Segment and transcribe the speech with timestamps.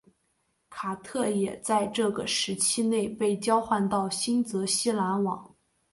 [0.67, 5.55] 卡特也在这个时期内被交换到新泽西篮网。